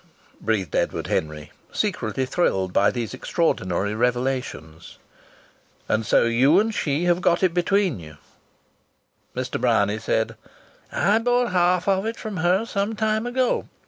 [0.41, 4.97] breathed Edward Henry, secretly thrilled by these extraordinary revelations.
[5.87, 8.17] "And so you and she have got it between you?"
[9.35, 9.61] Mr.
[9.61, 10.35] Bryany said:
[10.91, 13.67] "I bought half of it from her some time ago.